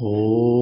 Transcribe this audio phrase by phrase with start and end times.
[0.00, 0.57] Если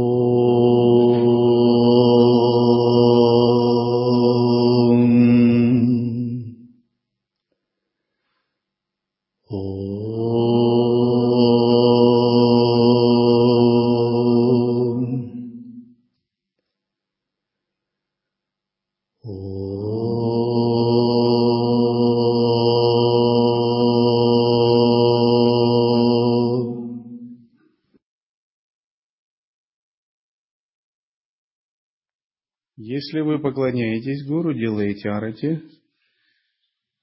[33.47, 35.61] поклоняетесь гуру, делаете арати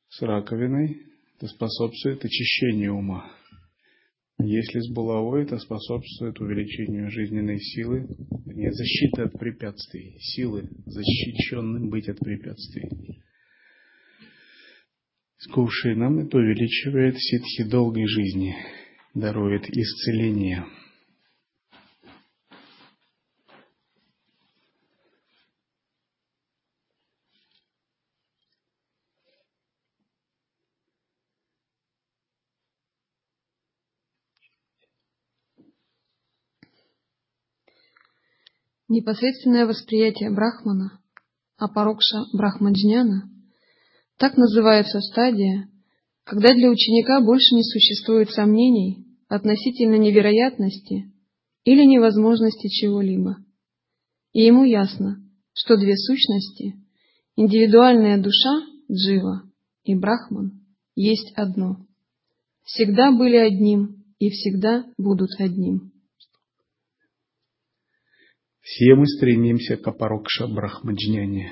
[0.09, 0.97] с раковиной,
[1.37, 3.31] это способствует очищению ума.
[4.39, 8.09] Если с булавой, это способствует увеличению жизненной силы,
[8.45, 12.89] не защиты от препятствий, силы защищенным быть от препятствий.
[15.37, 18.53] С кувшином это увеличивает ситхи долгой жизни,
[19.13, 20.65] дарует исцеление.
[39.03, 41.01] Непосредственное восприятие Брахмана,
[41.57, 43.29] апарокша Брахмаджняна,
[44.17, 45.67] так называется стадия,
[46.23, 51.11] когда для ученика больше не существует сомнений относительно невероятности
[51.65, 53.39] или невозможности чего-либо.
[54.31, 55.17] И ему ясно,
[55.51, 56.75] что две сущности,
[57.35, 59.43] индивидуальная душа Джива
[59.83, 61.85] и Брахман, есть одно.
[62.63, 65.92] Всегда были одним и всегда будут одним.
[68.63, 71.51] Все мы стремимся к апарокша брахмаджняне,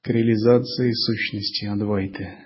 [0.00, 2.38] к реализации сущности Адвайты.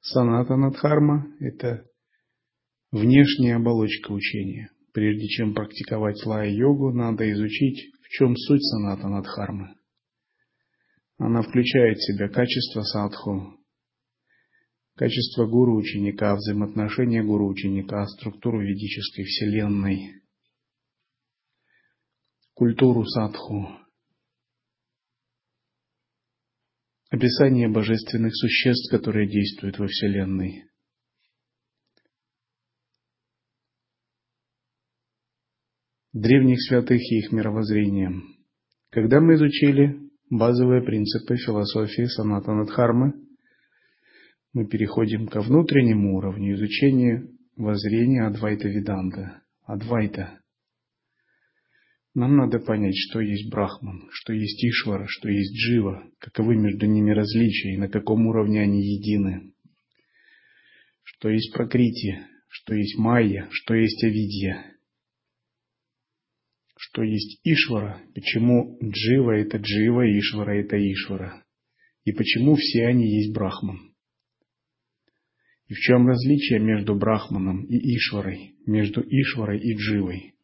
[0.00, 1.86] Санатанадхарма– это
[2.90, 4.70] внешняя оболочка учения.
[4.94, 9.74] Прежде чем практиковать лая-йогу, надо изучить, в чем суть санатанадхармы.
[11.18, 13.58] Она включает в себя качество садху,
[14.96, 20.22] качество гуру-ученика, взаимоотношения гуру-ученика, структуру ведической вселенной,
[22.54, 23.68] культуру садху,
[27.10, 30.64] описание божественных существ, которые действуют во вселенной.
[36.14, 38.12] древних святых и их мировоззрения.
[38.90, 39.98] Когда мы изучили
[40.30, 43.14] базовые принципы философии Санатанадхармы,
[44.54, 49.42] мы переходим ко внутреннему уровню изучения воззрения Адвайта Веданта.
[49.64, 50.40] Адвайта.
[52.14, 57.10] Нам надо понять, что есть Брахман, что есть Ишвара, что есть Джива, каковы между ними
[57.10, 59.52] различия и на каком уровне они едины.
[61.02, 64.64] Что есть Пракрити, что есть Майя, что есть Авидья.
[66.76, 71.44] Что есть Ишвара, почему Джива это Джива, Ишвара это Ишвара.
[72.04, 73.93] И почему все они есть Брахман.
[75.74, 80.36] В чем различие между Брахманом и Ишварой, между Ишварой и Дживой?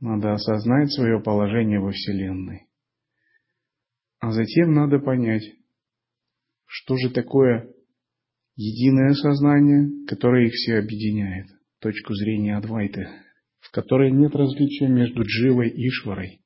[0.00, 2.66] Надо осознать свое положение во Вселенной.
[4.18, 5.44] А затем надо понять,
[6.64, 7.72] что же такое
[8.56, 11.46] единое сознание, которое их все объединяет,
[11.78, 13.06] точку зрения Адвайты,
[13.60, 16.40] в которой нет различия между Дживой и Ишварой,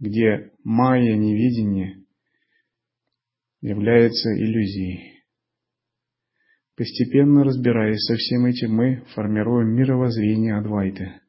[0.00, 2.05] где майя невидение
[3.66, 5.24] является иллюзией.
[6.76, 11.20] Постепенно разбираясь со всем этим, мы формируем мировоззрение Адвайты.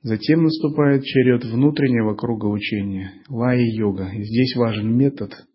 [0.00, 4.12] Затем наступает черед внутреннего круга учения, лаи-йога.
[4.14, 5.46] Здесь важен метод.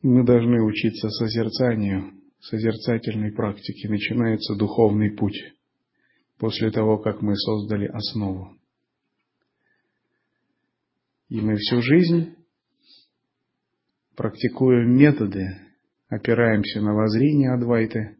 [0.00, 3.88] Мы должны учиться созерцанию, созерцательной практике.
[3.88, 5.52] Начинается духовный путь
[6.38, 8.57] после того, как мы создали основу.
[11.28, 12.34] И мы всю жизнь
[14.16, 15.46] практикуем методы,
[16.08, 18.16] опираемся на воззрение Адвайты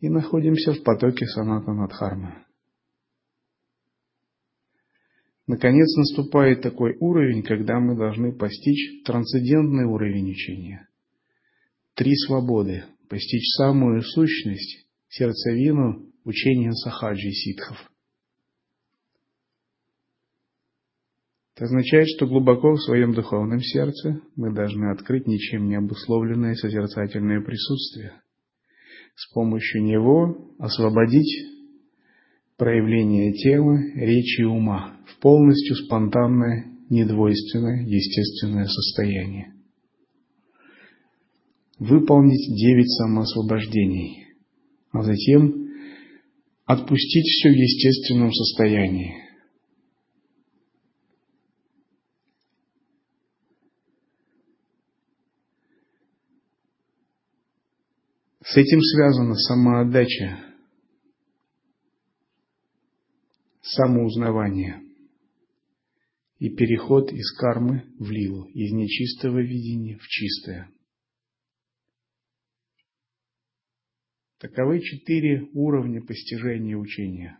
[0.00, 2.44] и находимся в потоке саната Надхармы.
[5.46, 10.88] Наконец наступает такой уровень, когда мы должны постичь трансцендентный уровень учения.
[11.94, 12.84] Три свободы.
[13.08, 17.91] Постичь самую сущность, сердцевину учения сахаджи ситхов.
[21.62, 27.40] Это означает, что глубоко в своем духовном сердце мы должны открыть ничем не обусловленное созерцательное
[27.40, 28.14] присутствие.
[29.14, 31.32] С помощью него освободить
[32.56, 39.54] проявление тела, речи и ума в полностью спонтанное, недвойственное, естественное состояние.
[41.78, 44.26] выполнить девять самоосвобождений,
[44.90, 45.68] а затем
[46.64, 49.31] отпустить все в естественном состоянии.
[58.52, 60.44] С этим связана самоотдача,
[63.62, 64.82] самоузнавание
[66.38, 70.70] и переход из кармы в лилу, из нечистого видения в чистое.
[74.36, 77.38] Таковы четыре уровня постижения учения.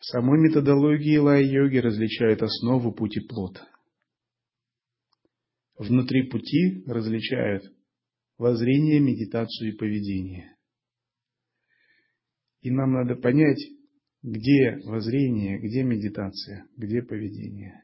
[0.00, 3.62] В самой методологии лай-йоги различают основу, путь и плод.
[5.76, 7.64] Внутри пути различают
[8.38, 10.56] воззрение, медитацию и поведение.
[12.60, 13.60] И нам надо понять,
[14.22, 17.82] где воззрение, где медитация, где поведение.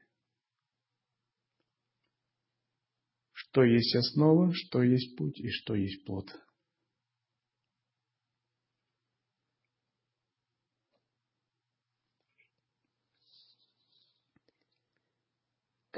[3.33, 6.29] Что есть основа, что есть путь и что есть плод.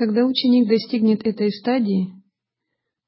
[0.01, 2.15] Когда ученик достигнет этой стадии,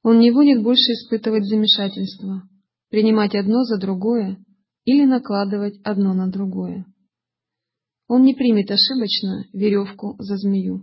[0.02, 2.42] он не будет больше испытывать замешательство,
[2.90, 4.44] принимать одно за другое
[4.84, 6.84] или накладывать одно на другое.
[8.08, 10.82] Он не примет ошибочно веревку за змею.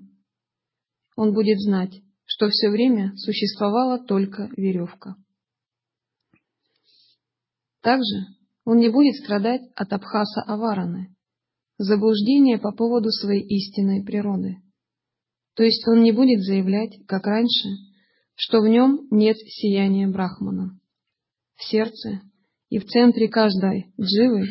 [1.15, 5.15] Он будет знать, что все время существовала только веревка.
[7.83, 8.25] Также
[8.65, 11.15] он не будет страдать от Абхаса Авараны,
[11.77, 14.57] заблуждения по поводу своей истинной природы.
[15.55, 17.69] То есть он не будет заявлять, как раньше,
[18.35, 20.79] что в нем нет сияния Брахмана.
[21.55, 22.21] В сердце
[22.69, 24.45] и в центре каждой дживы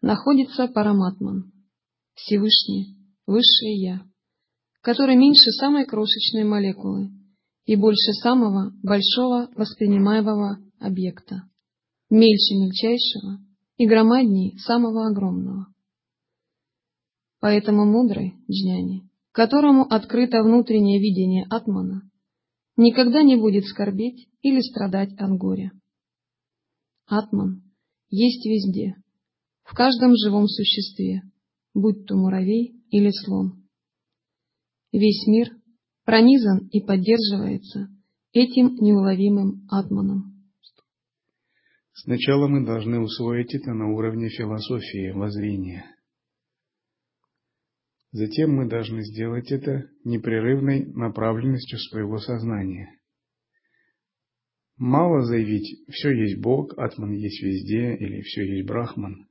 [0.00, 1.52] находится Параматман,
[2.14, 2.96] Всевышний,
[3.26, 4.02] Высшее Я,
[4.80, 7.10] который меньше самой крошечной молекулы
[7.66, 11.42] и больше самого большого воспринимаемого объекта,
[12.08, 13.38] мельче мельчайшего
[13.76, 15.66] и громадней самого огромного.
[17.40, 19.07] Поэтому мудрый джняни
[19.38, 22.02] которому открыто внутреннее видение Атмана,
[22.76, 25.70] никогда не будет скорбеть или страдать от горя.
[27.06, 27.62] Атман
[28.10, 28.96] есть везде,
[29.62, 31.22] в каждом живом существе,
[31.72, 33.62] будь то муравей или слон.
[34.90, 35.50] Весь мир
[36.04, 37.86] пронизан и поддерживается
[38.32, 40.50] этим неуловимым атманом.
[41.92, 45.84] Сначала мы должны усвоить это на уровне философии, воззрения.
[48.10, 52.98] Затем мы должны сделать это непрерывной направленностью своего сознания.
[54.78, 59.26] Мало заявить «все есть Бог», «Атман есть везде» или «все есть Брахман».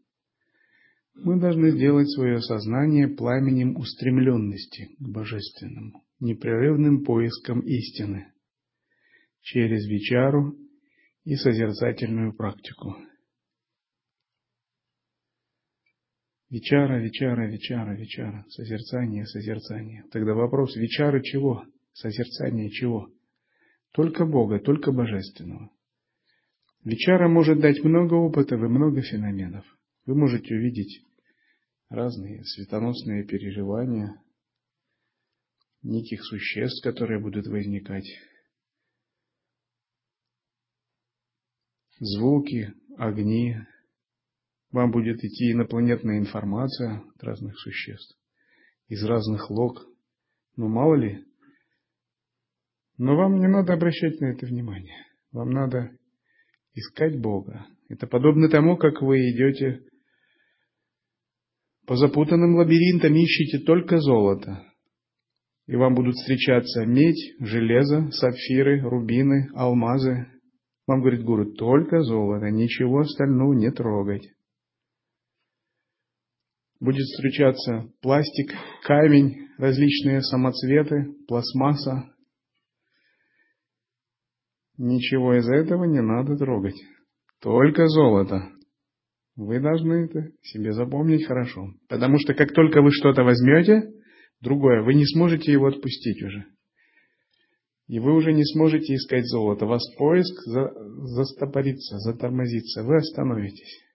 [1.16, 8.32] Мы должны сделать свое сознание пламенем устремленности к Божественному, непрерывным поиском истины
[9.42, 10.56] через вечару
[11.24, 12.96] и созерцательную практику.
[16.50, 18.46] Вечара, вечара, вечара, вечара.
[18.50, 20.04] Созерцание, созерцание.
[20.12, 21.66] Тогда вопрос, вечары чего?
[21.94, 23.10] Созерцание чего?
[23.92, 25.72] Только Бога, только Божественного.
[26.86, 29.66] Вечара может дать много опытов и много феноменов.
[30.06, 31.02] Вы можете увидеть
[31.90, 34.22] разные светоносные переживания
[35.82, 38.08] неких существ, которые будут возникать.
[42.00, 43.58] Звуки, огни,
[44.72, 48.18] вам будет идти инопланетная информация от разных существ,
[48.88, 49.86] из разных лог.
[50.56, 51.24] Но мало ли.
[52.98, 55.06] Но вам не надо обращать на это внимание.
[55.32, 55.92] Вам надо
[56.74, 57.68] искать Бога.
[57.90, 59.82] Это подобно тому, как вы идете
[61.86, 64.64] по запутанным лабиринтам, ищете только золото.
[65.68, 70.28] И вам будут встречаться медь, железо, сапфиры, рубины, алмазы.
[70.88, 74.28] Вам говорит гуру, только золото, ничего остального не трогать
[76.80, 78.52] будет встречаться пластик,
[78.84, 82.14] камень, различные самоцветы, пластмасса.
[84.78, 86.76] Ничего из этого не надо трогать.
[87.42, 88.50] Только золото.
[89.36, 91.68] Вы должны это себе запомнить хорошо.
[91.90, 93.92] Потому что как только вы что-то возьмете,
[94.42, 96.46] другое, вы не сможете его отпустить уже.
[97.88, 99.66] И вы уже не сможете искать золото.
[99.66, 100.72] Вас поиск за,
[101.06, 102.84] застопорится, затормозится.
[102.84, 103.87] Вы остановитесь.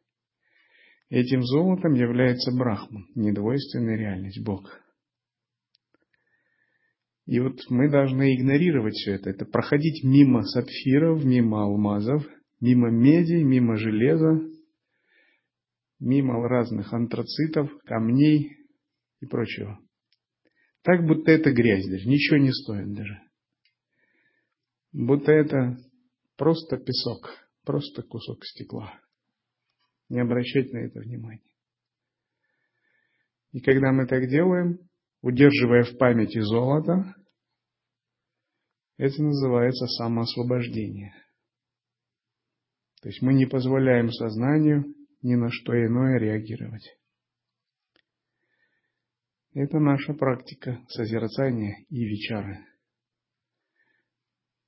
[1.12, 4.80] Этим золотом является Брахман, недвойственная реальность, Бог.
[7.26, 9.28] И вот мы должны игнорировать все это.
[9.28, 12.26] Это проходить мимо сапфиров, мимо алмазов,
[12.60, 14.40] мимо меди, мимо железа,
[16.00, 18.56] мимо разных антрацитов, камней
[19.20, 19.78] и прочего.
[20.80, 23.20] Так, будто это грязь даже, ничего не стоит даже.
[24.92, 25.76] Будто это
[26.38, 28.98] просто песок, просто кусок стекла.
[30.12, 31.40] Не обращать на это внимания.
[33.52, 34.78] И когда мы так делаем,
[35.22, 37.14] удерживая в памяти золото,
[38.98, 41.14] это называется самоосвобождение.
[43.00, 44.84] То есть мы не позволяем сознанию
[45.22, 46.86] ни на что иное реагировать.
[49.54, 52.58] Это наша практика созерцания и вечары.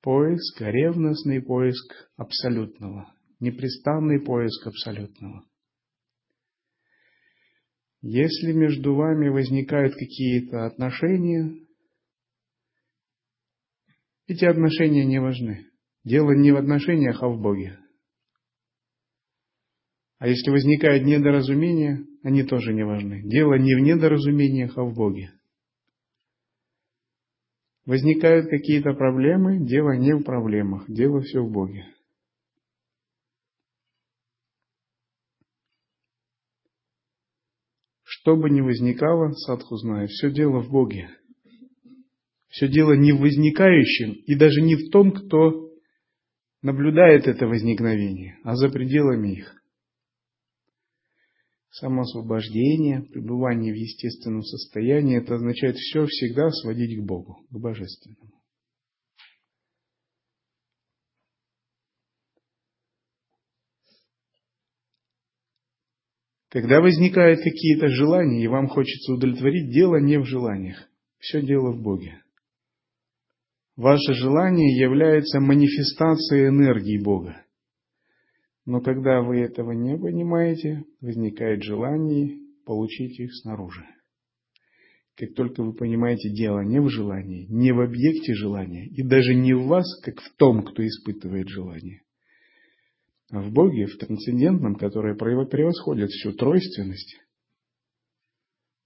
[0.00, 5.44] Поиск, ревностный поиск абсолютного, непрестанный поиск абсолютного.
[8.00, 11.54] Если между вами возникают какие-то отношения,
[14.26, 15.66] эти отношения не важны.
[16.04, 17.78] Дело не в отношениях, а в Боге.
[20.18, 23.22] А если возникает недоразумение, они тоже не важны.
[23.24, 25.32] Дело не в недоразумениях, а в Боге.
[27.86, 31.84] Возникают какие-то проблемы, дело не в проблемах, дело все в Боге.
[38.24, 41.10] Что бы ни возникало, садху знает, все дело в Боге.
[42.48, 45.68] Все дело не в возникающем и даже не в том, кто
[46.62, 49.54] наблюдает это возникновение, а за пределами их.
[51.72, 58.40] Самоосвобождение, пребывание в естественном состоянии, это означает все всегда сводить к Богу, к Божественному.
[66.54, 70.88] Когда возникают какие-то желания, и вам хочется удовлетворить, дело не в желаниях.
[71.18, 72.22] Все дело в Боге.
[73.74, 77.44] Ваше желание является манифестацией энергии Бога.
[78.66, 83.84] Но когда вы этого не понимаете, возникает желание получить их снаружи.
[85.16, 89.54] Как только вы понимаете, дело не в желании, не в объекте желания, и даже не
[89.54, 92.03] в вас, как в том, кто испытывает желание,
[93.30, 97.16] в Боге, в трансцендентном, которое превосходит всю тройственность,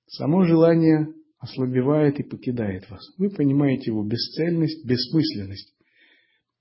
[0.07, 3.03] само желание ослабевает и покидает вас.
[3.17, 5.75] Вы понимаете его бесцельность, бессмысленность.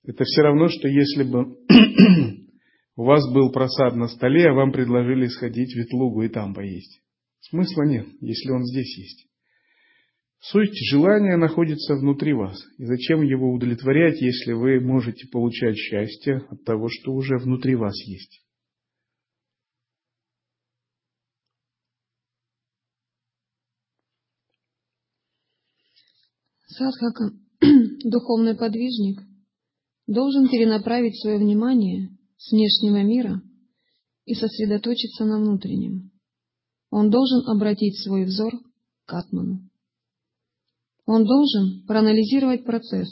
[0.04, 1.56] Это все равно, что если бы
[2.96, 7.02] у вас был просад на столе, а вам предложили сходить в Ветлугу и там поесть.
[7.40, 9.27] Смысла нет, если он здесь есть.
[10.40, 12.56] Суть желания находится внутри вас.
[12.78, 17.94] И зачем его удовлетворять, если вы можете получать счастье от того, что уже внутри вас
[18.06, 18.44] есть?
[26.68, 27.32] Садхака,
[28.04, 29.20] духовный подвижник,
[30.06, 33.42] должен перенаправить свое внимание с внешнего мира
[34.24, 36.12] и сосредоточиться на внутреннем.
[36.90, 38.52] Он должен обратить свой взор
[39.04, 39.67] к Атману.
[41.08, 43.08] Он должен проанализировать процесс,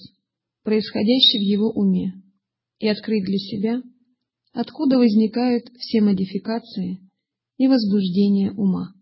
[0.64, 2.12] происходящий в его уме,
[2.78, 3.82] и открыть для себя,
[4.52, 7.08] откуда возникают все модификации
[7.56, 8.92] и возбуждения ума.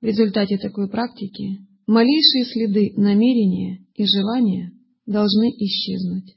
[0.00, 4.72] В результате такой практики малейшие следы намерения и желания
[5.06, 6.34] должны исчезнуть.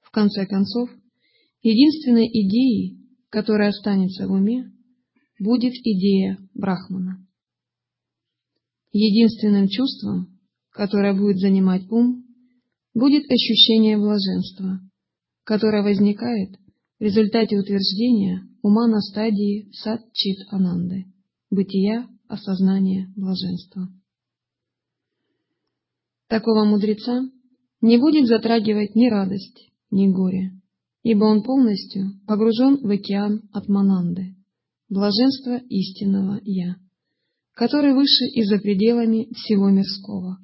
[0.00, 0.90] В конце концов,
[1.62, 4.72] единственной идеей, которая останется в уме,
[5.38, 7.24] будет идея Брахмана.
[8.92, 10.38] Единственным чувством,
[10.70, 12.24] которое будет занимать ум,
[12.94, 14.80] будет ощущение блаженства,
[15.44, 16.58] которое возникает
[16.98, 21.06] в результате утверждения ума на стадии сад-чит-ананды,
[21.50, 23.88] бытия, осознания, блаженства.
[26.28, 27.22] Такого мудреца
[27.80, 30.52] не будет затрагивать ни радость, ни горе,
[31.02, 34.36] ибо он полностью погружен в океан Атмананды,
[34.88, 36.76] блаженства истинного Я,
[37.54, 40.38] который выше и за пределами всего мирского.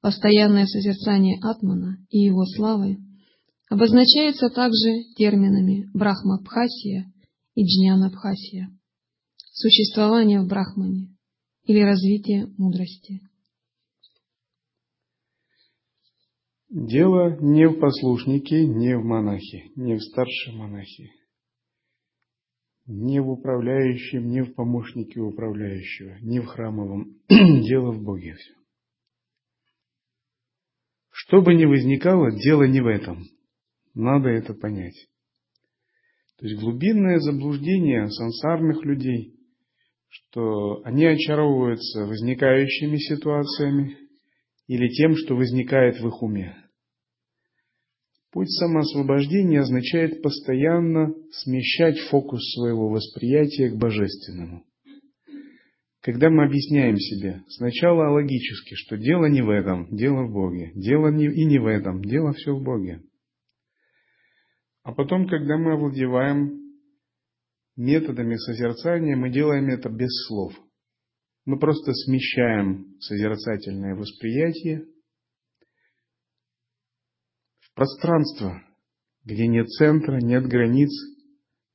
[0.00, 2.98] Постоянное созерцание Атмана и его славы
[3.68, 7.12] обозначается также терминами Брахма-Бхасия
[7.54, 8.68] и Джняна-Бхасия,
[9.52, 11.08] существование в Брахмане
[11.64, 13.20] или развитие мудрости.
[16.70, 21.10] Дело не в послушнике, не в монахе, не в старшем монахе,
[22.88, 27.18] не в управляющем, не в помощнике управляющего, не в храмовом.
[27.28, 28.54] Дело в Боге все.
[31.10, 33.24] Что бы ни возникало, дело не в этом.
[33.92, 34.94] Надо это понять.
[36.38, 39.34] То есть глубинное заблуждение сансарных людей,
[40.08, 43.98] что они очаровываются возникающими ситуациями,
[44.68, 46.56] или тем, что возникает в их уме.
[48.30, 54.64] Путь самоосвобождения означает постоянно смещать фокус своего восприятия к божественному.
[56.00, 61.08] когда мы объясняем себе сначала логически, что дело не в этом, дело в Боге, дело
[61.08, 63.02] не, и не в этом, дело все в Боге.
[64.84, 66.68] А потом, когда мы овладеваем
[67.76, 70.54] методами созерцания, мы делаем это без слов.
[71.44, 74.86] Мы просто смещаем созерцательное восприятие
[77.78, 78.62] пространство,
[79.24, 80.90] где нет центра, нет границ,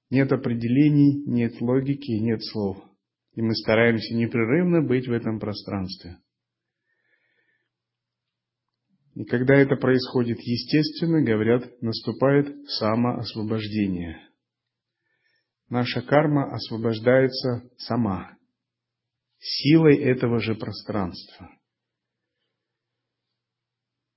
[0.09, 2.77] нет определений, нет логики, нет слов–
[3.35, 6.17] и мы стараемся непрерывно быть в этом пространстве.
[9.15, 14.19] И когда это происходит естественно, говорят, наступает самоосвобождение.
[15.69, 18.37] Наша карма освобождается сама,
[19.39, 21.49] силой этого же пространства.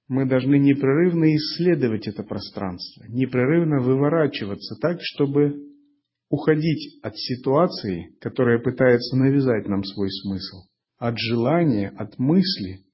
[0.08, 5.66] Мы должны непрерывно исследовать это пространство, непрерывно выворачиваться так, чтобы
[6.28, 12.84] уходить от ситуации, которая пытается навязать нам свой смысл, от желания, от мысли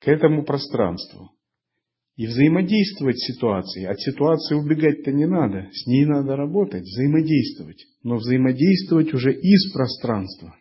[0.00, 1.30] к этому пространству.
[2.16, 3.86] И взаимодействовать с ситуацией.
[3.86, 7.84] От ситуации убегать-то не надо, с ней надо работать, взаимодействовать.
[8.02, 10.56] Но взаимодействовать уже из пространства.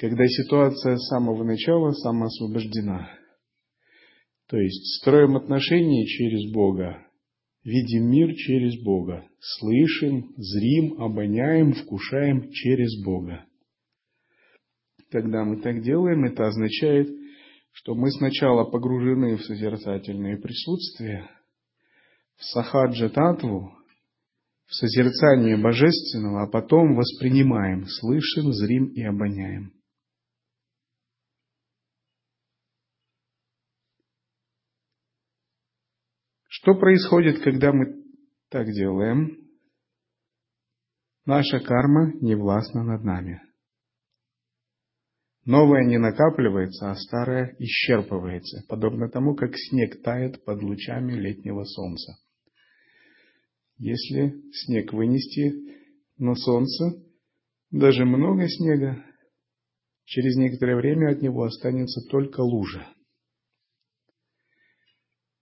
[0.00, 3.10] Когда ситуация с самого начала самоосвобождена.
[4.48, 7.06] То есть строим отношения через Бога,
[7.64, 13.44] видим мир через Бога, слышим, зрим, обоняем, вкушаем через Бога.
[15.10, 17.10] Когда мы так делаем, это означает,
[17.72, 21.28] что мы сначала погружены в созерцательное присутствие,
[22.36, 23.70] в сахаджа татву,
[24.64, 29.74] в созерцание божественного, а потом воспринимаем, слышим, зрим и обоняем.
[36.52, 38.02] Что происходит, когда мы
[38.48, 39.38] так делаем?
[41.24, 43.40] Наша карма не властна над нами.
[45.44, 52.16] Новое не накапливается, а старое исчерпывается, подобно тому, как снег тает под лучами летнего солнца.
[53.78, 55.78] Если снег вынести
[56.18, 57.00] на солнце,
[57.70, 59.04] даже много снега,
[60.04, 62.88] через некоторое время от него останется только лужа–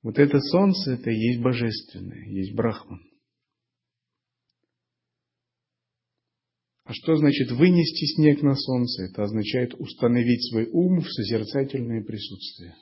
[0.03, 3.03] вот это солнце, это и есть божественное, есть брахман.
[6.85, 9.05] А что значит вынести снег на солнце?
[9.05, 12.75] Это означает установить свой ум в созерцательное присутствие.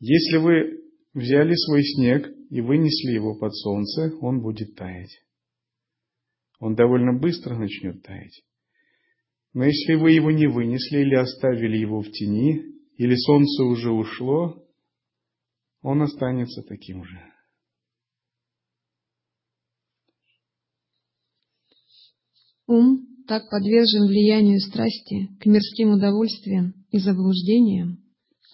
[0.00, 0.82] Если вы
[1.14, 5.16] взяли свой снег и вынесли его под солнце, он будет таять.
[6.58, 8.42] Он довольно быстро начнет таять.
[9.54, 12.71] Но если вы его не вынесли или оставили его в тени,
[13.02, 14.64] или солнце уже ушло,
[15.82, 17.18] он останется таким же.
[22.68, 27.98] Ум так подвержен влиянию страсти к мирским удовольствиям и заблуждениям,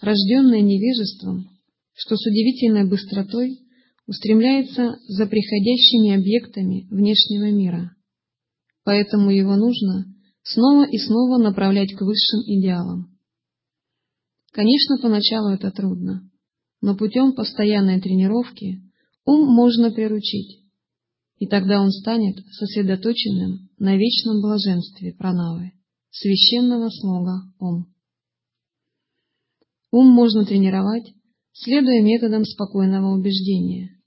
[0.01, 1.51] рожденный невежеством,
[1.93, 3.59] что с удивительной быстротой
[4.07, 7.95] устремляется за приходящими объектами внешнего мира.
[8.85, 10.07] Поэтому его нужно
[10.43, 13.18] снова и снова направлять к высшим идеалам.
[14.53, 16.31] Конечно, поначалу это трудно,
[16.81, 18.83] но путем постоянной тренировки
[19.25, 20.61] ум можно приручить,
[21.39, 25.73] и тогда он станет сосредоточенным на вечном блаженстве пранавы,
[26.11, 27.87] священного слога Ом.
[29.91, 31.13] Ум можно тренировать,
[31.53, 34.01] следуя методам спокойного убеждения,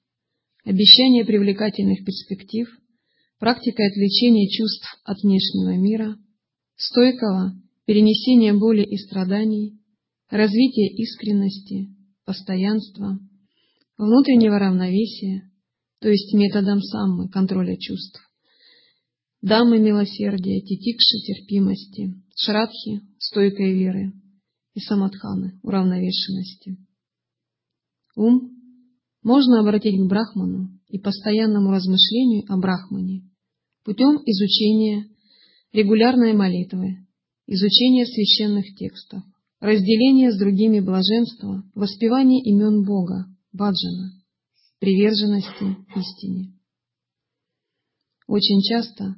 [0.66, 2.68] обещания привлекательных перспектив,
[3.40, 6.18] практикой отвлечения чувств от внешнего мира,
[6.76, 7.54] стойкого
[7.86, 9.81] перенесения боли и страданий,
[10.32, 11.90] развитие искренности,
[12.26, 13.20] постоянства,
[13.98, 15.52] внутреннего равновесия,
[16.00, 18.20] то есть методом саммы, контроля чувств,
[19.42, 24.14] дамы милосердия, титикши терпимости, шрадхи, стойкой веры
[24.74, 26.78] и самадханы, уравновешенности.
[28.16, 28.58] Ум
[29.22, 33.30] можно обратить к Брахману и постоянному размышлению о Брахмане
[33.84, 35.08] путем изучения
[35.74, 37.06] регулярной молитвы,
[37.48, 39.24] изучения священных текстов,
[39.62, 44.12] разделение с другими блаженства, воспевание имен Бога, баджана,
[44.80, 46.54] приверженности истине.
[48.28, 49.16] Очень часто,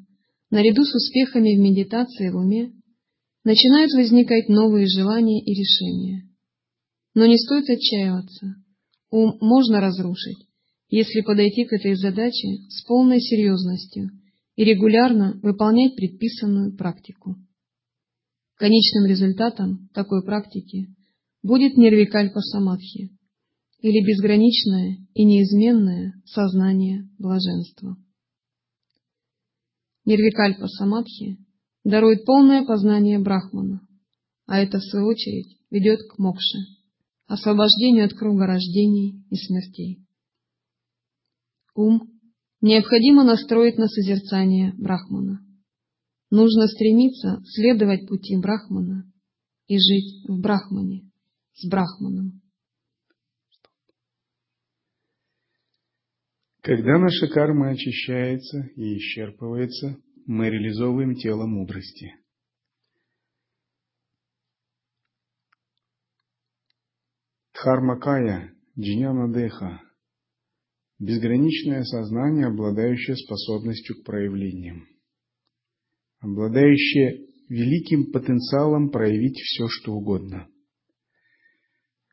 [0.51, 2.73] наряду с успехами в медитации в уме,
[3.45, 6.29] начинают возникать новые желания и решения.
[7.15, 8.56] Но не стоит отчаиваться.
[9.12, 10.47] Ум можно разрушить,
[10.89, 14.10] если подойти к этой задаче с полной серьезностью
[14.56, 17.36] и регулярно выполнять предписанную практику.
[18.63, 20.88] Конечным результатом такой практики
[21.43, 23.10] будет нирвикальпа самадхи,
[23.82, 27.97] или безграничное и неизменное сознание блаженства.
[30.06, 31.39] Нирвикальпа Самадхи
[31.84, 33.86] дарует полное познание Брахмана,
[34.45, 36.60] а это, в свою очередь, ведет к мокше,
[37.28, 40.08] освобождению от круга рождений и смертей.
[41.76, 42.10] Ум
[42.62, 45.42] необходимо настроить на созерцание Брахмана.
[46.33, 49.05] Нужно стремиться следовать пути Брахмана
[49.67, 51.11] и жить в Брахмане,
[51.53, 52.41] с Брахманом.
[56.61, 62.15] Когда наша карма очищается и исчерпывается, мы реализовываем тело мудрости.
[67.53, 69.31] Дхармакая, Джняна
[70.97, 74.87] безграничное сознание, обладающее способностью к проявлениям,
[76.23, 80.47] обладающее великим потенциалом проявить все, что угодно.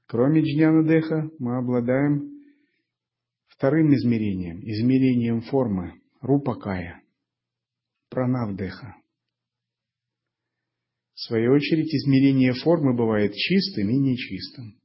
[0.06, 0.82] Кроме Джняна
[1.38, 2.28] мы обладаем
[3.46, 7.02] вторым измерением, измерением формы, рупакая,
[8.08, 8.96] пранавдеха.
[11.14, 14.80] В свою очередь, измерение формы бывает чистым и нечистым.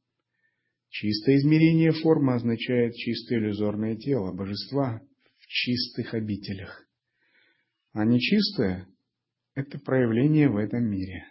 [0.89, 5.01] Чистое измерение формы означает чистое иллюзорное тело, божества
[5.39, 6.85] в чистых обителях.
[7.93, 8.88] А нечистое–
[9.55, 11.25] это проявление в этом мире.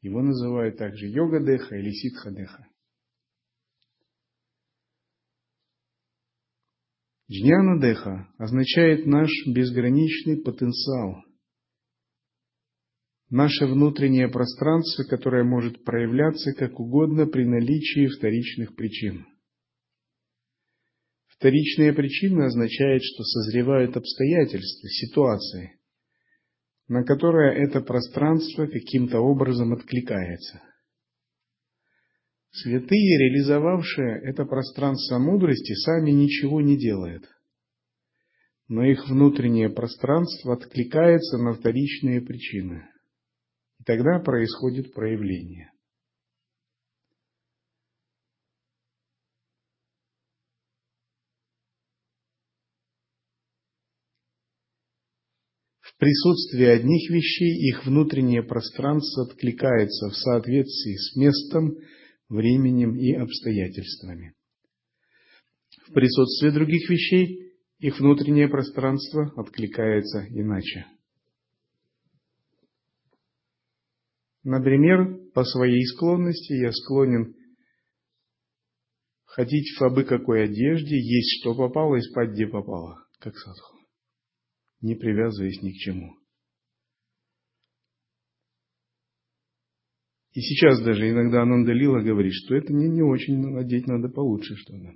[0.00, 2.66] Его называют также йога-деха или ситха-деха.
[7.30, 11.22] Джняна Деха означает наш безграничный потенциал,
[13.28, 19.26] наше внутреннее пространство, которое может проявляться как угодно при наличии вторичных причин.
[21.28, 25.79] Вторичная причина означает, что созревают обстоятельства, ситуации,
[26.90, 30.60] на которые это пространство каким-то образом откликается.
[32.50, 37.28] Святые, реализовавшие это пространство мудрости, сами ничего не делают.
[38.66, 42.88] Но их внутреннее пространство откликается на вторичные причины.
[43.78, 45.70] И тогда происходит проявление.
[56.00, 61.76] Присутствии одних вещей их внутреннее пространство откликается в соответствии с местом,
[62.28, 64.34] временем и обстоятельствами.
[65.86, 70.86] В присутствии других вещей их внутреннее пространство откликается иначе.
[74.42, 77.34] Например, по своей склонности я склонен
[79.26, 83.79] ходить в абы какой одежде, есть что попало и спать где попало, как садху,
[84.80, 86.16] не привязываясь ни к чему.
[90.32, 94.92] И сейчас даже иногда Анандалила говорит, что это не, не очень, надеть надо получше что-то.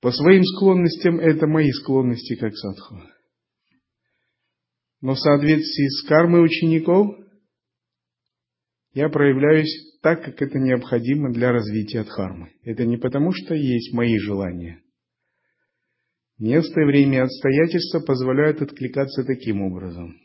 [0.00, 3.02] По своим склонностям это мои склонности как садху.
[5.00, 7.16] Но в соответствии с кармой учеников
[8.92, 12.52] я проявляюсь так, как это необходимо для развития дхармы.
[12.62, 14.80] Это не потому, что есть мои желания–
[16.38, 20.16] Место, время и обстоятельства позволяют откликаться таким образом.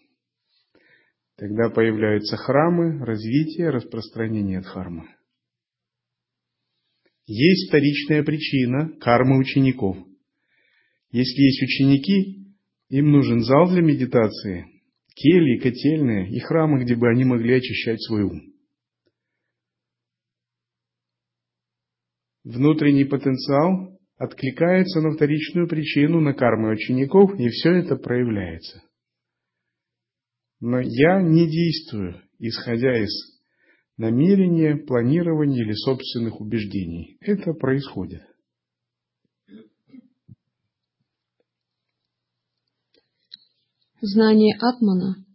[1.37, 5.07] Тогда появляются храмы, развитие, распространение дхармы.
[7.25, 9.97] Есть вторичная причина кармы учеников.
[11.09, 12.53] Если есть ученики,
[12.89, 14.67] им нужен зал для медитации,
[15.15, 18.52] кельи, котельные и храмы, где бы они могли очищать свой ум.
[22.43, 28.83] Внутренний потенциал откликается на вторичную причину, на кармы учеников, и все это проявляется.
[30.59, 33.11] Но я не действую, исходя из
[33.97, 37.17] намерения, планирования или собственных убеждений.
[37.21, 38.23] Это происходит.
[44.01, 45.25] Знание Атмана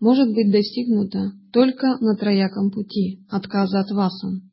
[0.00, 4.49] может быть достигнуто только на трояком пути отказа от васан,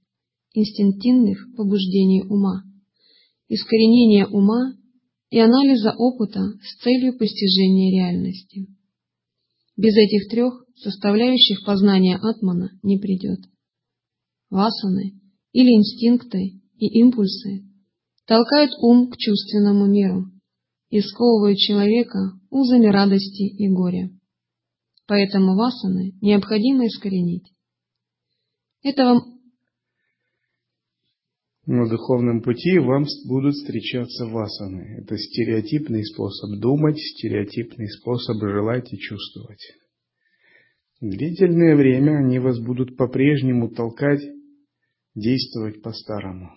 [0.60, 2.64] инстинктивных побуждений ума
[3.50, 4.74] искоренения ума
[5.30, 8.68] и анализа опыта с целью постижения реальности.
[9.76, 13.40] Без этих трех составляющих познания атмана не придет.
[14.50, 15.20] Васаны
[15.52, 17.66] или инстинкты и импульсы
[18.26, 20.26] толкают ум к чувственному миру
[20.90, 24.10] и сковывают человека узами радости и горя.
[25.06, 27.46] Поэтому васаны необходимо искоренить.
[28.84, 29.37] Это вам
[31.68, 35.02] на духовном пути вам будут встречаться васаны.
[35.02, 39.62] Это стереотипный способ думать, стереотипный способ желать и чувствовать.
[41.02, 44.22] Длительное время они вас будут по-прежнему толкать
[45.14, 46.52] действовать по-старому.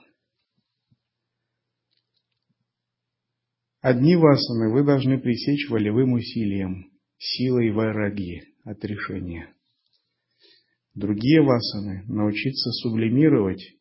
[3.81, 9.53] Одни васаны вы должны пресечь волевым усилием, силой вайраги, отрешения.
[10.95, 13.80] Другие васаны научиться сублимировать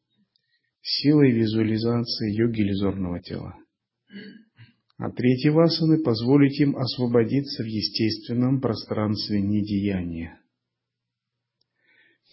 [0.81, 3.55] силой визуализации йоги иллюзорного тела.
[4.97, 10.41] А третьи васаны позволить им освободиться в естественном пространстве недеяния.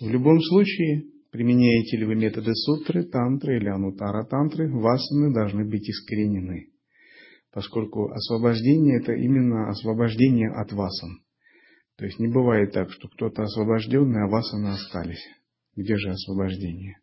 [0.00, 5.88] В любом случае, применяете ли вы методы сутры, тантры или анутара тантры, васаны должны быть
[5.88, 6.70] искоренены,
[7.52, 11.20] поскольку освобождение– это именно освобождение от васан.
[11.96, 15.24] То есть не бывает так, что кто-то освобожденный, а васаны остались.
[15.76, 16.98] Где же освобождение?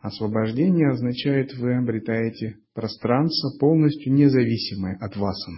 [0.00, 5.54] Освобождение означает, вы обретаете пространство полностью независимое от васан.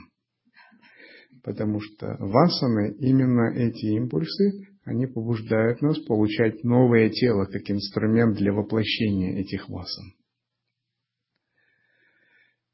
[1.45, 8.53] Потому что васаны, именно эти импульсы, они побуждают нас получать новое тело как инструмент для
[8.53, 10.15] воплощения этих васан.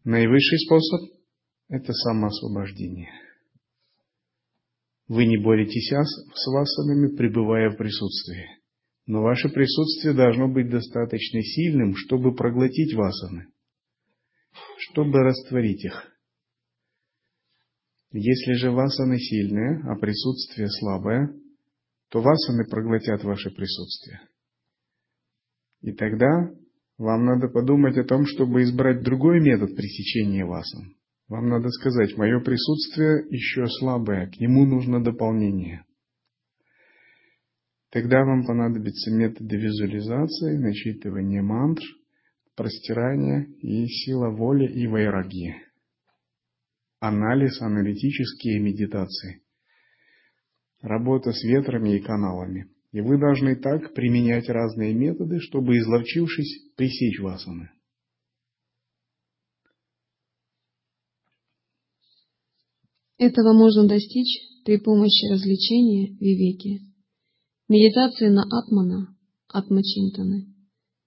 [0.04, 1.18] Наивысший способ–
[1.68, 3.10] это самоосвобождение.
[5.06, 8.57] Вы не боретесь с васанами, пребывая в присутствии.
[9.08, 13.46] Но ваше присутствие должно быть достаточно сильным, чтобы проглотить васаны,
[14.76, 16.12] чтобы растворить их.
[18.12, 21.34] Если же васаны сильные, а присутствие слабое,
[22.10, 24.20] то васаны проглотят ваше присутствие.
[25.80, 26.50] И тогда
[26.98, 30.96] вам надо подумать о том, чтобы избрать другой метод пресечения васан.
[31.28, 35.86] Вам надо сказать, мое присутствие еще слабое, к нему нужно дополнение.
[37.90, 41.82] Тогда вам понадобятся методы визуализации, начитывания мантр,
[42.54, 45.54] простирания и сила воли и вайраги.
[47.00, 49.42] Анализ, аналитические медитации.
[50.82, 52.68] Работа с ветрами и каналами.
[52.92, 57.70] И вы должны так применять разные методы, чтобы, изловчившись, пресечь васаны.
[63.18, 66.87] Этого можно достичь при помощи развлечения вивеки,
[67.68, 69.14] медитации на атмана,
[69.48, 70.54] атмачинтаны,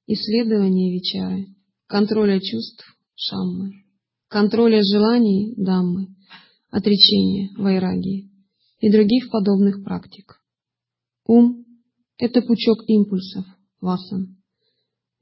[0.08, 1.48] исследования вичары,
[1.88, 3.84] контроля чувств шаммы,
[4.28, 6.16] контроля желаний даммы,
[6.70, 8.30] отречения вайраги
[8.80, 10.42] и других подобных практик.
[11.26, 11.66] Ум–
[12.18, 13.46] это пучок импульсов,
[13.80, 14.38] васан.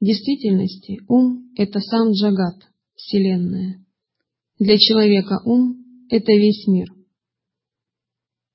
[0.00, 2.56] В действительности ум– это сам джагат,
[2.94, 3.84] Вселенная.
[4.58, 6.88] Для человека ум это весь мир.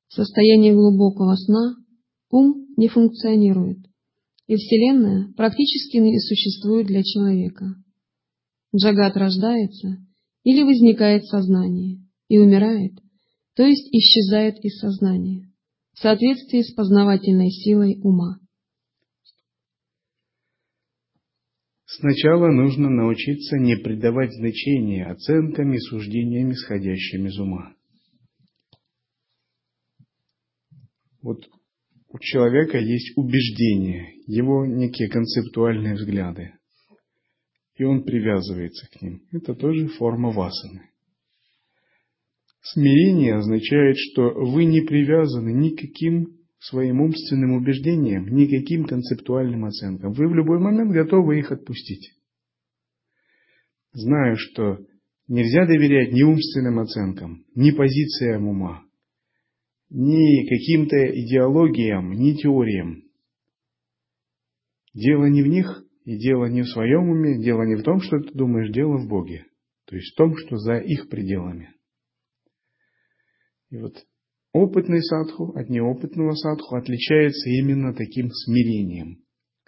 [0.08, 1.76] В состоянии глубокого сна
[2.30, 3.80] ум не функционирует,
[4.48, 7.76] и Вселенная практически не существует для человека.
[8.76, 9.98] Джагат рождается
[10.44, 12.94] или возникает сознание и умирает,
[13.56, 15.52] то есть исчезает из сознания,
[15.94, 18.40] в соответствии с познавательной силой ума.
[21.86, 27.74] Сначала нужно научиться не придавать значения оценкам и суждениям, исходящим из ума.
[31.22, 31.48] Вот
[32.16, 36.54] у человека есть убеждения, его некие концептуальные взгляды,
[37.76, 39.24] и он привязывается к ним.
[39.34, 40.92] Это тоже форма васаны.
[42.62, 50.14] Смирение означает, что вы не привязаны никаким своим умственным убеждениям, никаким концептуальным оценкам.
[50.14, 52.14] Вы в любой момент готовы их отпустить.
[53.92, 54.80] Знаю, что
[55.28, 58.86] нельзя доверять ни умственным оценкам, ни позициям ума,
[59.98, 63.04] ни каким-то идеологиям, ни теориям.
[64.94, 68.20] Дело не в них, и дело не в своем уме, дело не в том, что
[68.20, 69.46] ты думаешь, дело в Боге.
[69.86, 71.74] То есть в том, что за их пределами.
[73.70, 74.06] И вот
[74.56, 79.18] Опытный садху от неопытного садху отличается именно таким смирением.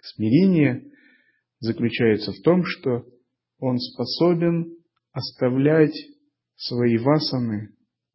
[0.00, 0.82] Смирение
[1.60, 3.04] заключается в том, что
[3.58, 4.78] он способен
[5.12, 5.92] оставлять
[6.56, 7.68] свои васаны,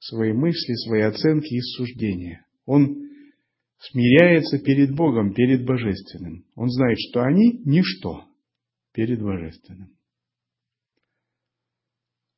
[0.03, 2.45] свои мысли, свои оценки и суждения.
[2.65, 3.09] Он
[3.79, 6.45] смиряется перед Богом, перед Божественным.
[6.55, 8.25] Он знает, что они– ничто
[8.91, 9.97] перед Божественным.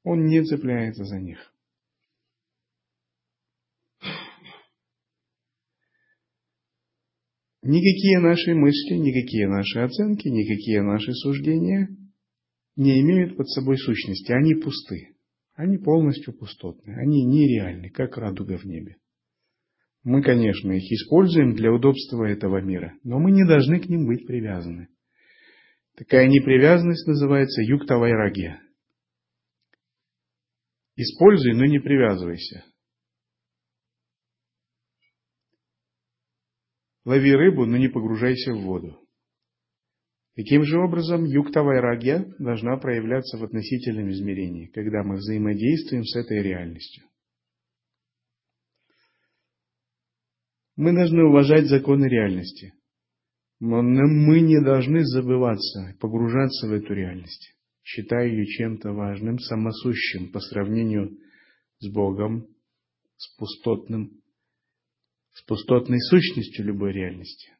[0.04, 1.52] Он не цепляется за них.
[7.64, 11.88] Никакие наши мысли, никакие наши оценки, никакие наши суждения
[12.76, 14.32] не имеют под собой сущности.
[14.32, 15.15] Они пусты.
[15.56, 16.94] Они полностью пустотны.
[16.96, 18.98] Они нереальны, как радуга в небе.
[20.04, 24.28] Мы, конечно, их используем для удобства этого мира, но мы не должны к ним быть
[24.28, 24.90] привязаны.
[25.96, 28.62] Такая непривязанность называется юктавайрагия.
[30.98, 32.66] Используй, но не привязывайся.
[37.06, 39.05] Лови рыбу, но не погружайся в воду.
[40.36, 41.62] Таким же образом, юкта
[42.40, 47.06] должна проявляться в относительном измерении, когда мы взаимодействуем с этой реальностью.
[50.76, 52.74] Мы должны уважать законы реальности.
[53.62, 60.42] Но мы не должны забываться, погружаться в эту реальность, считая ее чем-то важным, самосущим по
[60.42, 61.18] сравнению
[61.80, 62.48] с Богом,
[63.16, 64.22] с пустотным,
[65.32, 67.56] с пустотной сущностью любой реальности.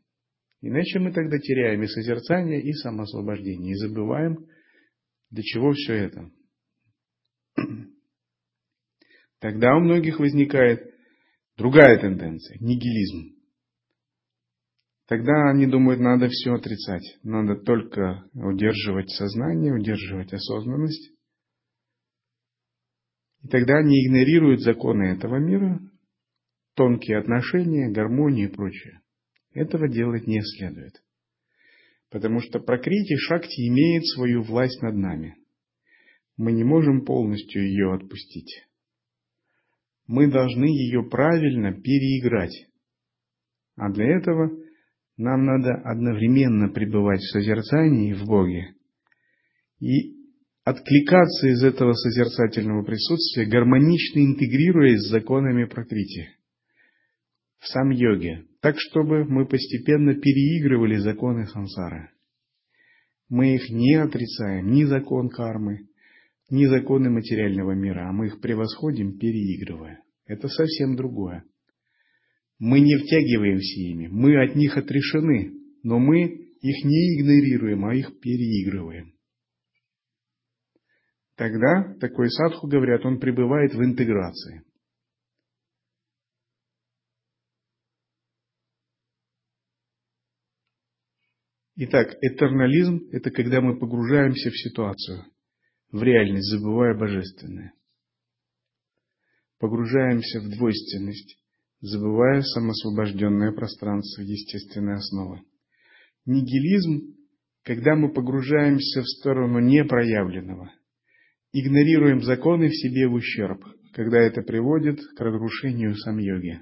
[0.68, 4.48] Иначе мы тогда теряем и созерцание, и самоосвобождение, и забываем,
[5.30, 6.32] для чего все это.
[9.40, 10.92] Тогда у многих возникает
[11.56, 13.36] другая тенденция– нигилизм.
[15.08, 21.12] Тогда они думают, надо все отрицать, надо только удерживать сознание, удерживать осознанность.
[23.44, 25.80] И тогда они игнорируют законы этого мира,
[26.74, 29.05] тонкие отношения, гармонию и прочее.
[29.56, 31.02] Этого делать не следует.
[32.12, 35.38] Потому что Пракрити Шакти имеет свою власть над нами.
[36.38, 38.64] Мы не можем полностью ее отпустить.
[40.08, 42.68] Мы должны ее правильно переиграть.
[43.78, 44.52] А для этого
[45.18, 48.76] нам надо одновременно пребывать в созерцании в Боге
[49.80, 50.16] и
[50.66, 56.35] откликаться из этого созерцательного присутствия, гармонично интегрируясь с законами Пракрити
[57.68, 62.10] сам йоге, так чтобы мы постепенно переигрывали законы сансары.
[63.30, 65.88] Мы их не отрицаем, ни закон кармы,
[66.50, 70.04] ни законы материального мира, а мы их превосходим, переигрывая.
[70.28, 71.44] Это совсем другое.
[72.60, 78.20] Мы не втягиваемся ими, мы от них отрешены, но мы их не игнорируем, а их
[78.20, 79.14] переигрываем.
[81.36, 84.64] Тогда такой садху, говорят, он пребывает в интеграции.
[91.78, 95.26] Итак, этернализм– это когда мы погружаемся в ситуацию,
[95.92, 97.74] в реальность, забывая божественное.
[99.60, 101.38] Погружаемся в двойственность,
[101.82, 105.42] забывая самосвобожденное пространство естественной основы.
[106.26, 107.14] Нигилизм–
[107.64, 110.72] когда мы погружаемся в сторону непроявленного,
[111.52, 116.62] игнорируем законы в себе в ущерб, когда это приводит к разрушению сам-йоги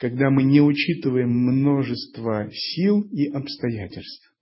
[0.00, 4.34] когда мы не учитываем множество сил и обстоятельств.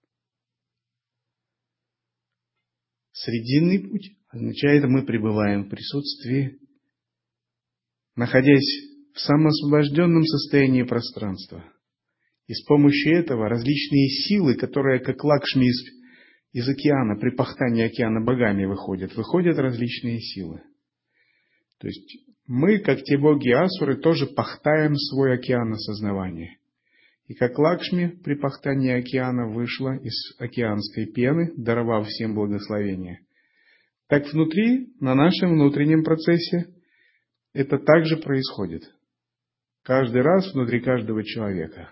[3.10, 6.60] Срединный путь означает, мы пребываем в присутствии,
[8.14, 8.70] находясь
[9.12, 11.64] в самоосвобожденном состоянии пространства.
[12.46, 15.82] И с помощью этого различные силы, которые как Лакшми из,
[16.52, 20.62] из океана, при пахтании океана богами выходят, выходят различные силы.
[21.80, 26.56] То есть мы, как те боги Асуры, тоже пахтаем свой океан осознавания.
[27.26, 33.20] И как Лакшми при пахтании океана вышла из океанской пены, даровав всем благословение,
[34.08, 36.72] так внутри, на нашем внутреннем процессе,
[37.52, 38.82] это также происходит.
[39.82, 41.90] Каждый раз внутри каждого человека.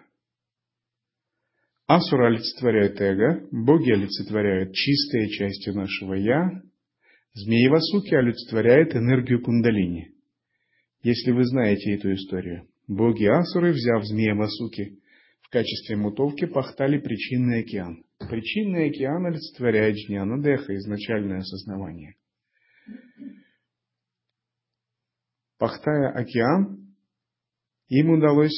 [1.87, 6.63] Асура олицетворяет эго, боги олицетворяют чистые части нашего «я»,
[7.35, 10.13] змеи Васуки олицетворяет энергию кундалини–
[11.03, 12.69] если вы знаете эту историю.
[12.89, 14.99] Боги Асуры, взяв змея Васуки,
[15.43, 18.05] в качестве мутовки пахтали причинный океан.
[18.19, 22.15] Причинный океан олицетворяет Джняна Деха, изначальное осознавание.
[25.59, 26.95] Пахтая океан,
[27.89, 28.57] им удалось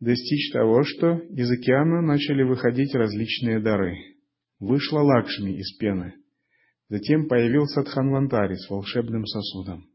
[0.00, 3.96] достичь того, что из океана начали выходить различные дары.
[4.58, 6.14] Вышла Лакшми из пены.
[6.88, 9.86] Затем появился Дханвантари с волшебным сосудом.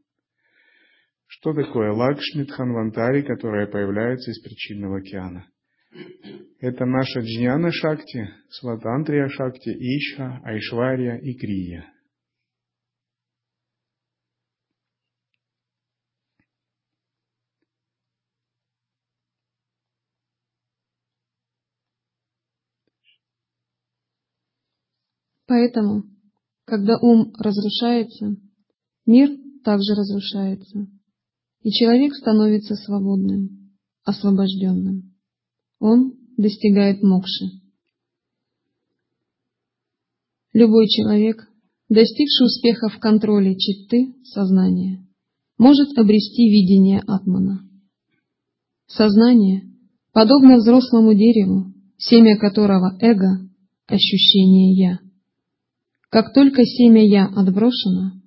[1.34, 5.48] Что такое Лакшми Дханвантари, которая появляется из причинного океана?
[6.60, 11.90] Это наша Джняна Шакти, Сватантрия Шакти, Иша, Айшвария и Крия.
[25.46, 26.04] Поэтому,
[26.66, 28.36] когда ум разрушается,
[29.06, 29.30] мир
[29.64, 30.88] также разрушается
[31.62, 33.72] и человек становится свободным,
[34.04, 35.14] освобожденным.
[35.78, 37.44] Он достигает мокши.
[40.52, 41.48] Любой человек,
[41.88, 45.06] достигший успеха в контроле читты, сознания,
[45.56, 47.68] может обрести видение атмана.
[48.86, 49.62] Сознание
[50.12, 53.48] подобно взрослому дереву, семя которого эго–
[53.86, 54.98] ощущение «я».
[56.10, 58.20] Как только семя «я» отброшено,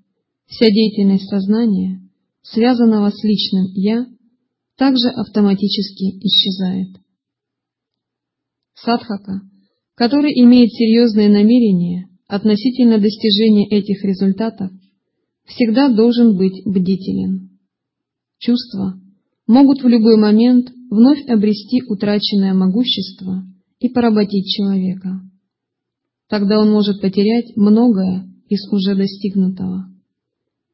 [0.48, 2.05] вся деятельность сознания
[2.52, 4.06] связанного с личным «я»,
[4.78, 6.98] также автоматически исчезает.
[8.74, 9.42] Садхака
[9.96, 14.72] который имеет серьезные намерения относительно достижения этих результатов,
[15.46, 17.58] всегда должен быть бдителен.
[18.38, 19.00] Чувства
[19.48, 23.44] могут в любой момент вновь обрести утраченное могущество
[23.80, 25.22] и поработить человека.
[26.28, 29.86] Тогда он может потерять многое из уже достигнутого.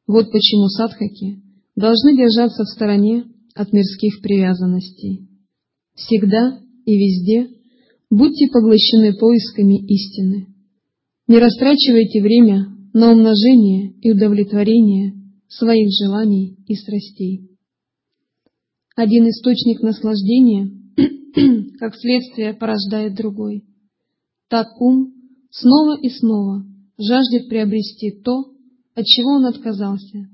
[0.06, 1.42] Вот почему садхаки
[1.76, 5.28] должны держаться в стороне от мирских привязанностей.
[5.94, 7.48] Всегда и везде
[8.10, 10.48] будьте поглощены поисками истины.
[11.28, 15.14] Не растрачивайте время на умножение и удовлетворение
[15.48, 17.48] своих желаний и страстей.
[18.96, 20.70] Один источник наслаждения,
[21.78, 23.64] как следствие, порождает другой.
[24.48, 25.14] Так ум
[25.50, 26.64] снова и снова
[26.98, 28.44] жаждет приобрести то,
[28.94, 30.28] от чего он отказался.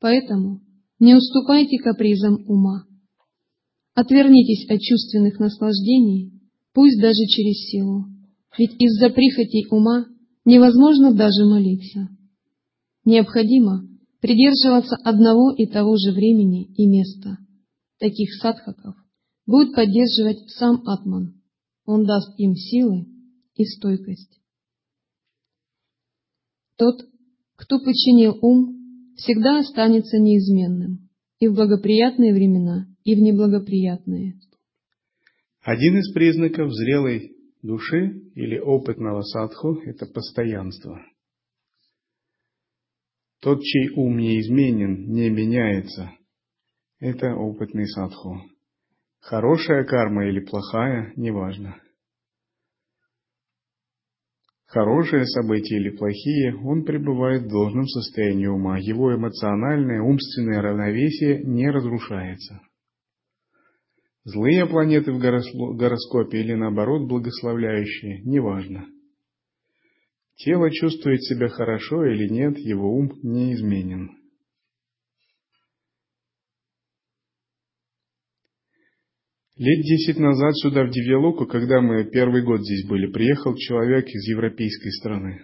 [0.00, 0.63] Поэтому
[0.98, 2.84] не уступайте капризам ума.
[3.94, 6.32] Отвернитесь от чувственных наслаждений,
[6.72, 8.06] пусть даже через силу,
[8.58, 10.06] ведь из-за прихотей ума
[10.44, 12.08] невозможно даже молиться.
[13.04, 13.88] Необходимо
[14.20, 17.38] придерживаться одного и того же времени и места.
[17.98, 18.96] Таких садхаков
[19.46, 21.40] будет поддерживать сам Атман.
[21.84, 23.06] Он даст им силы
[23.54, 24.40] и стойкость.
[26.76, 27.02] Тот,
[27.56, 28.83] кто починил ум,
[29.16, 31.08] всегда останется неизменным
[31.38, 34.34] и в благоприятные времена, и в неблагоприятные.
[35.62, 41.00] Один из признаков зрелой души или опытного садху– это постоянство.
[43.40, 46.12] Тот, чей ум неизменен, не меняется–
[47.00, 48.40] это опытный садху.
[49.20, 51.76] Хорошая карма или плохая– неважно.
[54.74, 58.76] Хорошие события или плохие, он пребывает в должном состоянии ума.
[58.76, 62.60] Его эмоциональное, умственное равновесие не разрушается.
[64.24, 68.86] Злые планеты в гороскопе или наоборот благословляющие, неважно.
[70.38, 74.10] Тело чувствует себя хорошо или нет, его ум неизменен.
[79.56, 84.28] Лет десять назад сюда, в Дивьялуку, когда мы первый год здесь были, приехал человек из
[84.28, 85.42] европейской страны.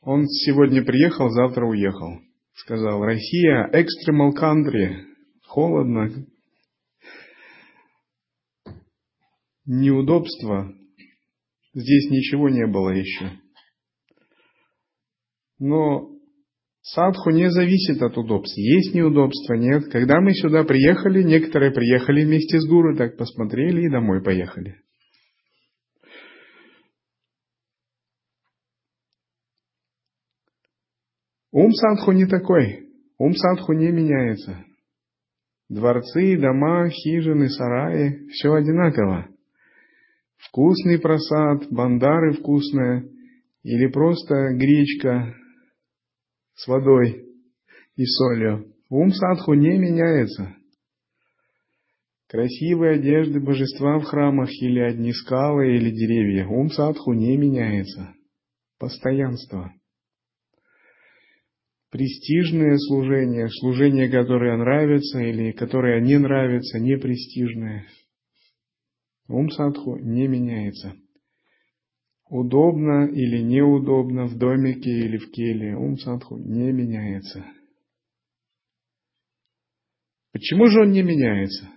[0.00, 2.20] Он сегодня приехал, завтра уехал.
[2.54, 5.04] Сказал, Россия, экстремал country,
[5.44, 6.26] холодно,
[9.66, 10.72] неудобства,
[11.74, 13.32] здесь ничего не было еще.
[15.58, 16.17] Но
[16.82, 18.56] садху не зависит от удобств.
[18.56, 19.84] Есть неудобства, нет.
[19.90, 24.76] Когда мы сюда приехали, некоторые приехали вместе с гуру, так посмотрели и домой поехали.
[31.50, 32.88] Ум садху не такой.
[33.18, 34.64] Ум садху не меняется.
[35.68, 39.28] Дворцы, дома, хижины, сараи– все одинаково.
[40.36, 43.10] Вкусный просад, бандары вкусные
[43.64, 45.34] или просто гречка
[46.58, 47.24] с водой
[47.96, 48.74] и солью.
[48.90, 50.54] Ум садху не меняется.
[52.28, 56.46] Красивые одежды божества в храмах или одни скалы или деревья.
[56.46, 58.14] Ум садху не меняется.
[58.78, 59.72] Постоянство
[61.90, 67.86] престижное служение, служение, которое нравится или которое не нравится, не престижное.
[69.28, 70.94] Ум садху не меняется.
[72.30, 77.44] Удобно или неудобно в домике или в келе, ум садху не меняется.
[80.32, 81.70] Почему же он не меняется?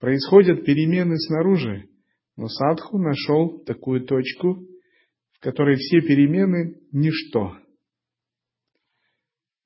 [0.00, 1.88] Происходят перемены снаружи,
[2.36, 4.66] но садху нашел такую точку,
[5.32, 7.56] в которой все перемены– ничто–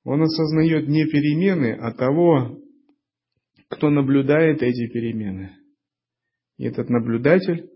[0.03, 2.59] он осознает не перемены, а того,
[3.69, 5.55] кто наблюдает эти перемены.
[6.57, 7.69] И этот наблюдатель,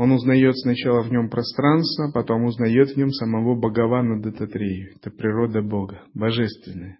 [0.00, 4.94] он узнает сначала в нем пространство, потом узнает в нем самого Бхагавана Дататрию.
[4.96, 6.98] Это природа Бога, божественная.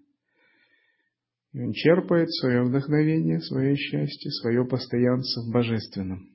[1.54, 6.28] И он черпает свое вдохновение, свое счастье, свое постоянство в божественном.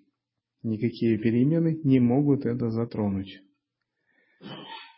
[0.63, 3.41] Никакие перемены не могут это затронуть.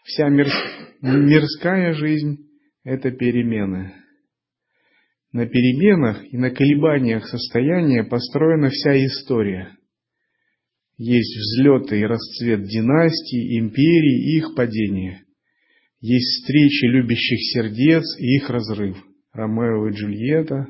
[0.05, 2.47] Вся мирская жизнь
[2.85, 3.93] это перемены.
[5.33, 9.73] На переменах и на колебаниях состояния построена вся история.
[10.97, 15.23] Есть взлеты и расцвет династий, империй и их падение.
[15.99, 18.97] Есть встречи любящих сердец и их разрыв.
[19.31, 20.67] Ромео и Джульетта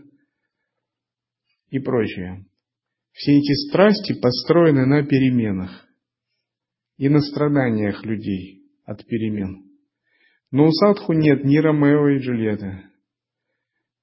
[1.70, 2.46] и прочее.
[3.14, 5.88] Все эти страсти построены на переменах
[6.98, 9.64] и на страданиях людей от перемен.
[10.52, 12.84] Но у Садху нет ни Ромео и Джульетты,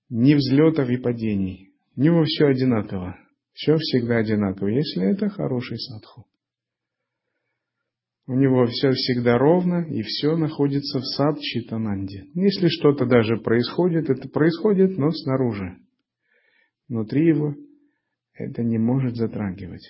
[0.09, 1.75] ни взлетов и падений.
[1.97, 3.19] У него все одинаково.
[3.55, 6.27] Все всегда одинаково, если это хороший садху.
[8.27, 12.25] У него все всегда ровно, и все находится в сад Читананде.
[12.35, 15.79] Если что-то даже происходит, это происходит, но снаружи.
[16.89, 17.55] Внутри его
[18.33, 19.87] это не может затрагивать.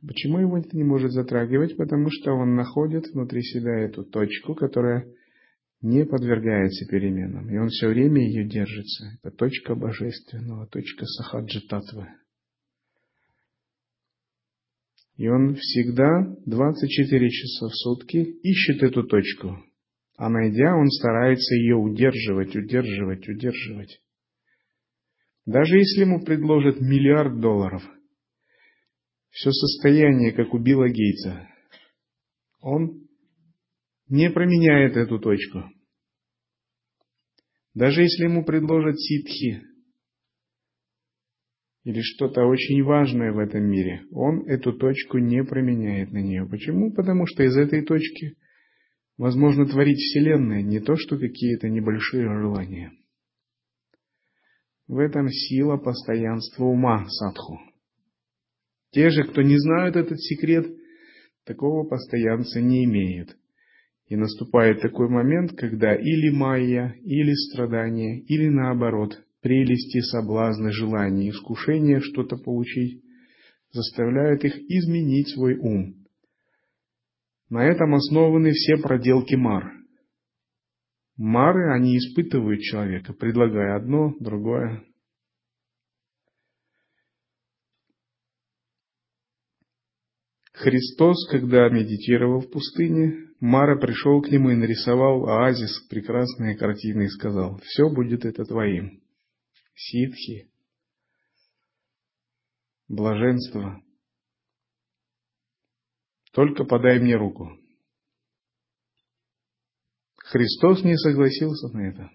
[0.00, 1.76] Почему его это не может затрагивать?
[1.76, 5.12] Потому что он находит внутри себя эту точку, которая
[5.80, 9.18] не подвергается переменам, и он все время ее держится.
[9.22, 12.08] Это точка божественного, точка сахаджи татвы.
[15.16, 19.58] И он всегда 24 часа в сутки ищет эту точку.
[20.16, 24.00] А найдя, он старается ее удерживать, удерживать, удерживать.
[25.46, 27.82] Даже если ему предложат миллиард долларов,
[29.30, 31.48] все состояние, как у Билла Гейтса,
[32.60, 33.07] он
[34.08, 35.64] не променяет эту точку.
[37.74, 39.62] Даже если ему предложат ситхи
[41.84, 46.46] или что-то очень важное в этом мире, он эту точку не променяет на нее.
[46.48, 46.92] Почему?
[46.92, 48.36] Потому что из этой точки
[49.16, 52.92] возможно творить Вселенная, не то что какие-то небольшие желания.
[54.86, 57.60] В этом сила постоянства ума садху.
[58.90, 60.66] Те же, кто не знают этот секрет,
[61.44, 63.36] такого постоянца не имеют.
[64.08, 72.00] И наступает такой момент, когда или майя, или страдания, или наоборот, прелести, соблазны, желания, искушения
[72.00, 73.02] что-то получить,
[73.70, 76.06] заставляют их изменить свой ум.
[77.50, 79.74] На этом основаны все проделки мар.
[81.18, 84.84] Мары, они испытывают человека, предлагая одно, другое.
[90.52, 97.08] Христос, когда медитировал в пустыне, Мара пришел к нему и нарисовал оазис, прекрасные картины, и
[97.08, 99.00] сказал, «Все будет это твоим».
[99.74, 100.50] Ситхи,
[102.88, 103.80] блаженство.
[106.32, 107.56] Только подай мне руку.
[110.16, 112.10] Христос не согласился на это.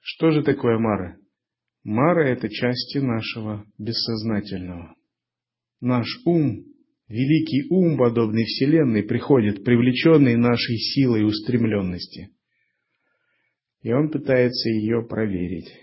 [0.00, 1.18] Что же такое Мара?
[1.82, 4.94] Мара– это части нашего бессознательного.
[5.80, 6.69] Наш ум
[7.10, 12.30] Великий ум, подобный Вселенной, приходит, привлеченный нашей силой устремленности.
[13.82, 15.74] И он пытается ее проверить,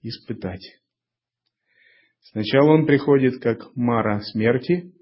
[0.00, 0.62] испытать.
[2.22, 4.94] Сначала он приходит как Мара смерти,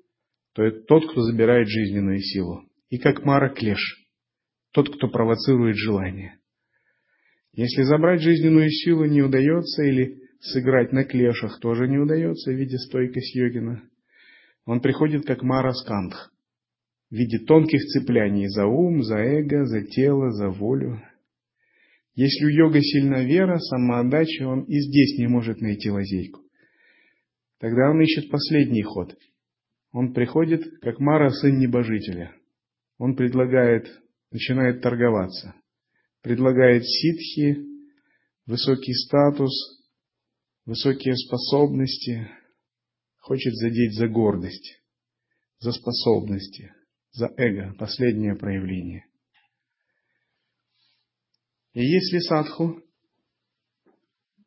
[0.55, 4.09] то это тот, кто забирает жизненную силу, и как Мара клеш,
[4.73, 6.41] тот, кто провоцирует желание.
[7.53, 12.77] Если забрать жизненную силу не удается, или сыграть на клешах тоже не удается в виде
[12.77, 13.89] стойкость йогина,
[14.67, 16.33] он приходит как Мараскандх
[17.11, 21.03] в виде тонких цепляний за ум, за эго, за тело, за волю.
[22.15, 26.41] Если у йога сильна вера, самоотдача, он и здесь не может найти лазейку.
[27.59, 29.17] Тогда он ищет последний ход.
[29.93, 32.33] Он приходит как Мара, сын небожителя.
[32.99, 33.89] Он предлагает,
[34.31, 35.55] начинает торговаться.
[36.23, 37.59] Предлагает ситхи,
[38.47, 39.53] высокий статус,
[40.65, 42.29] высокие способности,
[43.21, 44.83] хочет задеть за гордость,
[45.59, 46.73] за способности,
[47.13, 49.07] за эго, последнее проявление.
[51.73, 52.83] И если садху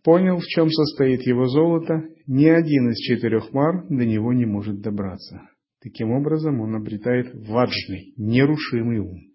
[0.04, 4.82] понял, в чем состоит его золото, ни один из четырех мар до него не может
[4.82, 5.42] добраться.
[5.82, 9.33] Таким образом, он обретает ваджный, нерушимый ум.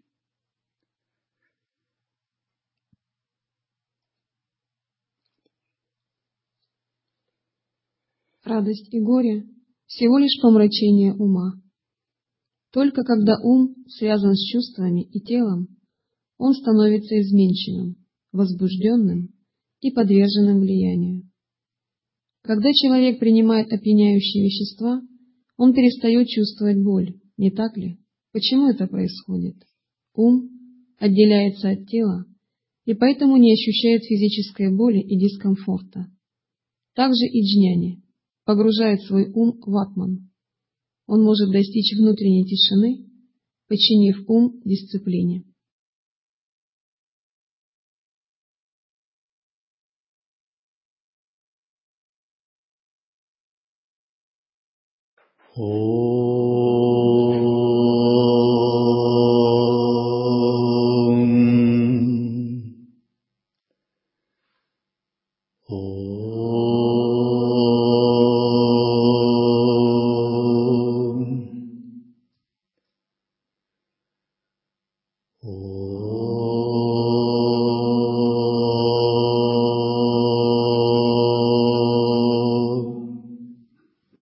[8.49, 9.45] Радость и горе–
[9.87, 11.55] всего лишь помрачение ума.
[12.73, 15.69] Только когда ум связан с чувствами и телом,
[16.37, 17.97] он становится изменчивым,
[18.33, 19.31] возбужденным
[19.81, 21.31] и подверженным влиянию.
[22.43, 25.01] Когда человек принимает опьяняющие вещества,
[25.57, 27.99] он перестает чувствовать боль, не так ли?
[28.33, 29.57] Почему это происходит?
[30.15, 30.51] Ум
[30.99, 32.27] отделяется от тела
[32.85, 36.07] и поэтому не ощущает физической боли и дискомфорта.
[36.95, 38.03] Также и джняни
[38.49, 40.31] погружает свой ум в атман.
[41.07, 43.07] Он может достичь внутренней тишины,
[43.69, 45.45] подчинив ум дисциплине.
[55.55, 56.18] О